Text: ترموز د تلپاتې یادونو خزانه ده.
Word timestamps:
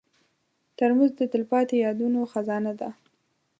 ترموز 0.77 1.11
د 1.17 1.21
تلپاتې 1.33 1.75
یادونو 1.85 2.19
خزانه 2.31 2.73
ده. 2.79 2.89